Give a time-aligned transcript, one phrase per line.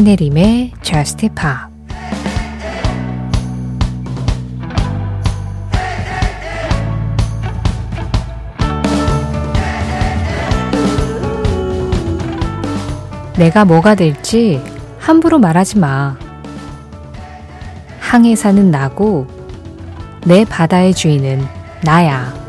[0.00, 1.70] 신혜림의 Just Pop
[13.36, 14.62] 내가 뭐가 될지
[14.98, 16.16] 함부로 말하지 마.
[18.00, 19.26] 항해 사는 나고
[20.24, 21.46] 내 바다의 주인은
[21.84, 22.39] 나야.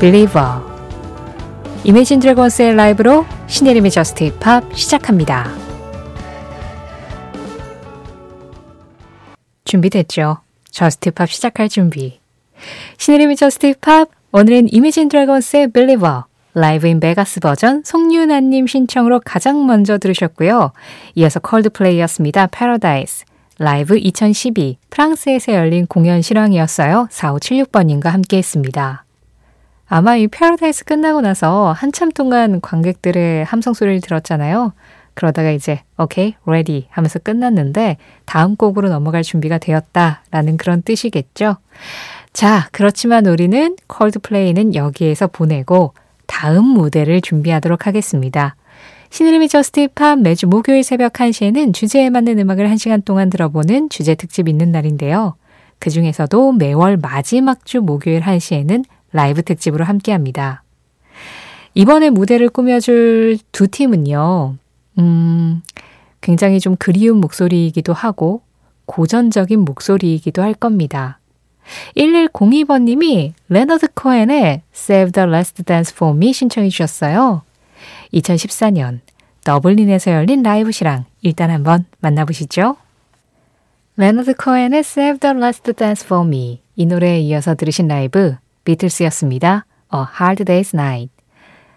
[0.00, 0.60] Believer
[1.82, 5.50] 이매진 드래곤스의 라이브로 신혜림의 JUST POP 시작합니다.
[9.64, 10.38] 준비됐죠?
[10.70, 12.20] JUST POP 시작할 준비.
[12.98, 16.22] 신혜림의 JUST POP 오늘은 이매진 드래곤스의 Believer
[16.54, 20.72] Live in Vegas 버전 송윤아님 신청으로 가장 먼저 들으셨고요.
[21.16, 22.46] 이어서 콜드플레이였습니다.
[22.46, 23.24] Paradise
[23.58, 27.08] 라이브 2012 프랑스에서 열린 공연 실황이었어요.
[27.10, 29.04] 4576번님과 함께 했습니다.
[29.88, 34.72] 아마 이 패러다이스 끝나고 나서 한참 동안 관객들의 함성 소리를 들었잖아요.
[35.14, 41.56] 그러다가 이제 오케이, ready 하면서 끝났는데 다음 곡으로 넘어갈 준비가 되었다라는 그런 뜻이겠죠.
[42.32, 45.94] 자, 그렇지만 우리는 콜드플레이는 여기에서 보내고
[46.26, 48.54] 다음 무대를 준비하도록 하겠습니다.
[49.10, 54.70] 신의림의 힙합 매주 목요일 새벽 1시에는 주제에 맞는 음악을 1시간 동안 들어보는 주제 특집 있는
[54.70, 55.34] 날인데요.
[55.78, 60.62] 그 중에서도 매월 마지막 주 목요일 1시에는 라이브 특집으로 함께 합니다.
[61.74, 64.56] 이번에 무대를 꾸며줄 두 팀은요,
[64.98, 65.62] 음,
[66.20, 68.42] 굉장히 좀 그리운 목소리이기도 하고
[68.86, 71.18] 고전적인 목소리이기도 할 겁니다.
[71.96, 77.42] 1102번님이 레너드 코엔의 Save the Last Dance for Me 신청해 주셨어요.
[78.12, 79.00] 2014년
[79.44, 82.76] 더블린에서 열린 라이브 실황 일단 한번 만나보시죠.
[83.96, 88.36] 레너드 코엔의 Save the Last Dance for Me 이 노래에 이어서 들으신 라이브
[88.68, 89.64] 비틀스였습니다.
[89.94, 91.10] A Hard Day's Night.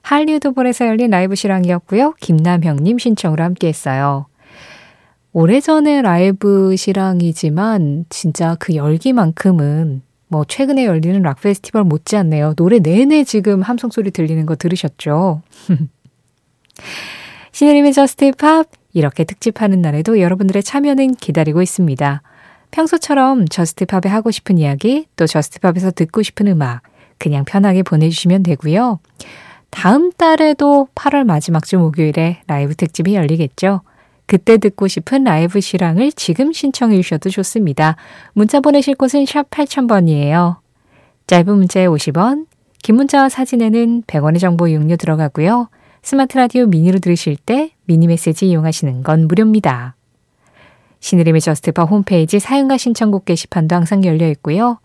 [0.00, 2.14] 할리우드 볼에서 열린 라이브 실황이었고요.
[2.20, 4.26] 김남형님 신청으로 함께 했어요.
[5.32, 12.54] 오래전에 라이브 실황이지만 진짜 그 열기만큼은 뭐 최근에 열리는 락 페스티벌 못지않네요.
[12.54, 15.42] 노래 내내 지금 함성 소리 들리는 거 들으셨죠?
[17.52, 22.22] 신혜림의 JUST POP 이렇게 특집하는 날에도 여러분들의 참여는 기다리고 있습니다.
[22.70, 26.82] 평소처럼 JUST POP에 하고 싶은 이야기, 또 JUST POP에서 듣고 싶은 음악,
[27.18, 29.00] 그냥 편하게 보내주시면 되고요.
[29.70, 33.82] 다음 달에도 8월 마지막 주 목요일에 라이브 특집이 열리겠죠.
[34.26, 37.96] 그때 듣고 싶은 라이브 실황을 지금 신청해 주셔도 좋습니다.
[38.34, 40.56] 문자 보내실 곳은 샵 8000번이에요.
[41.26, 42.46] 짧은 문자에 50원,
[42.82, 45.68] 긴 문자와 사진에는 100원의 정보 이용료 들어가고요.
[46.02, 49.97] 스마트 라디오 미니로 들으실 때 미니 메시지 이용하시는 건 무료입니다.
[51.00, 54.78] 신혜림의 JUST POP 홈페이지 사연과 신청곡 게시판도 항상 열려 있고요.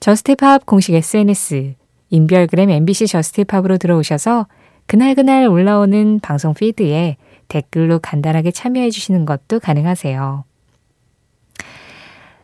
[0.00, 1.74] JUST POP 공식 SNS,
[2.10, 4.46] 인별그램 MBC JUST POP으로 들어오셔서
[4.86, 7.16] 그날그날 올라오는 방송 피드에
[7.48, 10.44] 댓글로 간단하게 참여해 주시는 것도 가능하세요.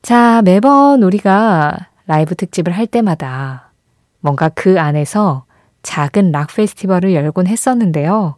[0.00, 3.72] 자, 매번 우리가 라이브 특집을 할 때마다
[4.20, 5.44] 뭔가 그 안에서
[5.82, 8.36] 작은 락 페스티벌을 열곤 했었는데요.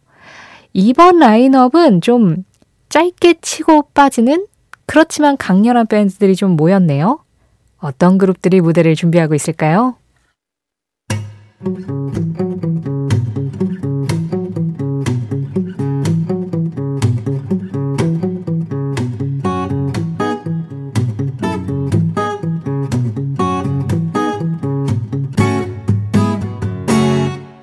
[0.73, 2.43] 이번 라인업은 좀
[2.89, 4.45] 짧게 치고 빠지는
[4.85, 7.19] 그렇지만 강렬한 밴드들이 좀 모였네요.
[7.79, 9.95] 어떤 그룹들이 무대를 준비하고 있을까요?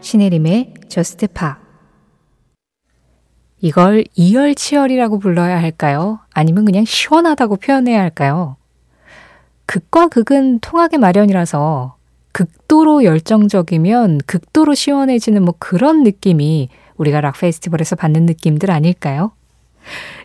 [0.01, 1.62] 신혜림의 JUST POP
[3.63, 6.19] 이걸 이열치열이라고 불러야 할까요?
[6.35, 8.57] 아니면 그냥 시원하다고 표현해야 할까요?
[9.67, 11.95] 극과 극은 통하게 마련이라서
[12.33, 19.31] 극도로 열정적이면 극도로 시원해지는 뭐 그런 느낌이 우리가 락 페스티벌에서 받는 느낌들 아닐까요?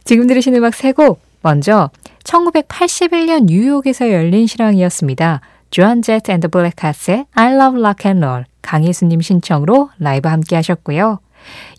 [0.04, 1.22] 지금 들으신 음악 세 곡.
[1.44, 1.92] 먼저
[2.24, 5.42] 1981년 뉴욕에서 열린 실황이었습니다.
[5.70, 11.20] 조안 제트 앤드 블랙하츠의 I Love Rock and Roll 강혜수님 신청으로 라이브 함께 하셨고요.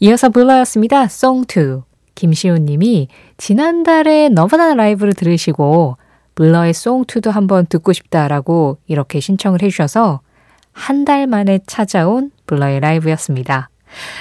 [0.01, 1.05] 이어서 블러였습니다.
[1.05, 1.83] Song 2.
[2.15, 5.97] 김시훈 님이 지난달에 너바나 라이브를 들으시고
[6.35, 10.21] 블러의 Song2도 한번 듣고 싶다라고 이렇게 신청을 해주셔서
[10.73, 13.69] 한 달 만에 찾아온 블러의 라이브였습니다.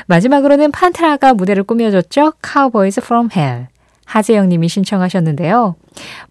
[0.07, 2.33] 마지막으로는 판테라가 무대를 꾸며줬죠.
[2.44, 3.68] Cowboys from Hell.
[4.06, 5.75] 하재영 님이 신청하셨는데요.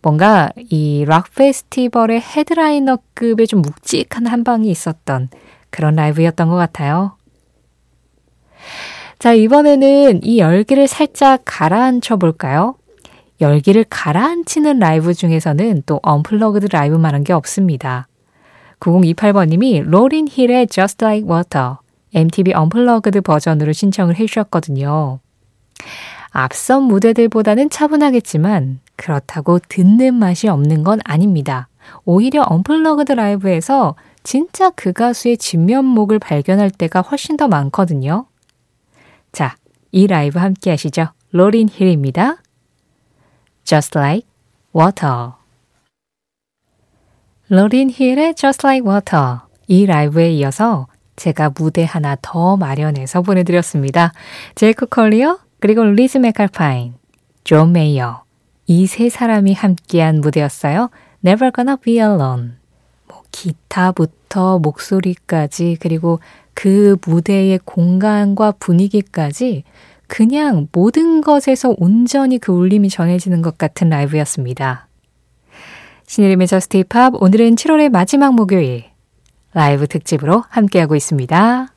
[0.02, 5.29] 뭔가 이 락 페스티벌의 headliner급의 좀 묵직한 한 방이 있었던
[5.70, 7.17] 그런 라이브였던 것 같아요.
[9.18, 12.74] 자, 이번에는 이 열기를 살짝 가라앉혀 볼까요?
[13.40, 18.08] 열기를 가라앉히는 라이브 중에서는 또 unplugged 라이브만한 게 없습니다.
[18.80, 21.76] 9028번님이 로린 힐의 Just Like Water
[22.14, 25.18] MTV Unplugged 버전으로 신청을 해주셨거든요.
[26.30, 31.68] 앞선 무대들보다는 차분하겠지만 그렇다고 듣는 맛이 없는 건 아닙니다.
[32.04, 38.26] 오히려 unplugged 라이브에서 진짜 그 가수의 진면목을 발견할 때가 훨씬 더 많거든요.
[39.37, 39.55] 자,
[39.93, 41.09] 이 라이브 함께 하시죠.
[41.31, 42.38] 로린 힐입니다.
[43.65, 44.27] Just Like
[44.75, 45.33] Water.
[47.50, 49.41] 로린 힐의 Just Like Water.
[49.67, 50.87] 이 라이브에 이어서
[51.17, 54.15] 제가 무대 하나 더 마련해서 보내드렸습니다.
[54.55, 56.94] 제이콥 콜리어, 그리고 리즈 맥칼파인,
[57.44, 58.23] 존 메이어.
[58.67, 60.88] 이 세 사람이 함께한 무대였어요.
[61.23, 62.53] Never Gonna Be Alone.
[63.06, 66.21] 뭐 기타부터 목소리까지 그리고
[66.56, 69.62] 그 무대의 공간과 분위기까지
[70.06, 74.88] 그냥 모든 것에서 온전히 그 울림이 전해지는 것 같은 라이브였습니다.
[76.06, 78.85] 신혜림의 JUST POP 오늘은 7월의 마지막 목요일
[79.53, 81.69] 라이브 특집으로 함께하고 있습니다.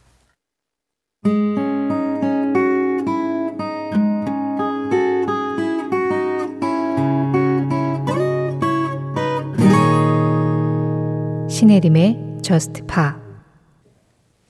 [11.50, 13.29] 신혜림의 JUST POP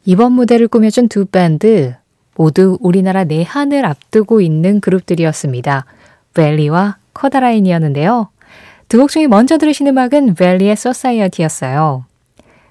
[0.09, 1.93] 이번 무대를 꾸며준 두 밴드
[2.35, 5.85] 모두 우리나라 내한을 앞두고 있는 그룹들이었습니다.
[6.33, 8.29] 밸리와 코다라인이었는데요.
[8.87, 12.05] 두 곡 중에 먼저 들으신 음악은 밸리의 Society였어요.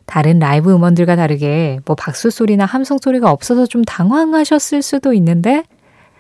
[0.05, 5.63] 다른 라이브 음원들과 다르게 뭐 박수 소리나 함성 소리가 없어서 좀 당황하셨을 수도 있는데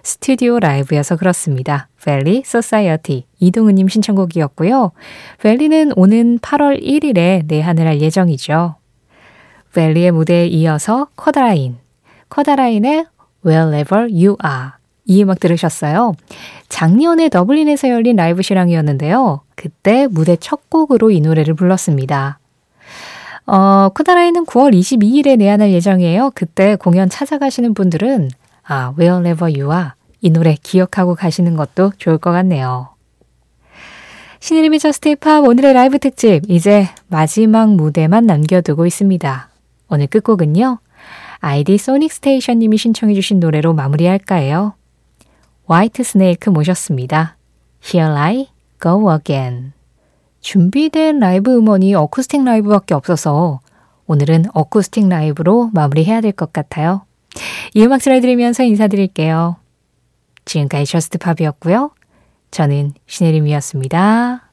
[0.04, 1.88] 스튜디오 라이브여서 그렇습니다.
[2.04, 4.92] 밸리 Society 이동은님 신청곡이었고요.
[5.40, 8.76] 벨리는 오는 8월 1일에 내한을 할 예정이죠.
[9.78, 11.76] 벨리의 무대에 이어서 커다라인,
[12.30, 13.06] 커다라인의
[13.46, 14.70] Wherever You Are
[15.04, 16.14] 이 음악 들으셨어요.
[16.68, 19.42] 작년에 더블린에서 열린 라이브 실황이었는데요.
[19.54, 22.40] 그때 무대 첫 곡으로 이 노래를 불렀습니다.
[23.46, 26.32] 어, 쿠다라이는 9월 22일에 내한할 예정이에요.
[26.34, 28.30] 그때 공연 찾아가시는 분들은
[28.64, 29.90] 아, Wherever You Are
[30.20, 32.88] 이 노래 기억하고 가시는 것도 좋을 것 같네요.
[34.40, 39.47] 신혜림의 힙합 오늘의 라이브 특집 이제 마지막 무대만 남겨두고 있습니다.
[39.88, 40.78] 오늘 끝곡은요.
[41.40, 44.74] 아이디 소닉 스테이션님이 신청해 주신 노래로 마무리할까 해요.
[45.66, 47.36] Whitesnake 모셨습니다.
[47.84, 48.48] Here I
[48.82, 49.72] go again.
[50.40, 53.60] 준비된 라이브 음원이 어쿠스틱 라이브밖에 없어서
[54.06, 57.02] 오늘은 어쿠스틱 라이브로 마무리해야 될 것 같아요.
[57.74, 59.56] 이 음악 들려드리면서 인사드릴게요.
[60.44, 61.90] 지금까지 저스트팝이었고요.
[62.50, 64.48] 저는 신혜림이었습니다.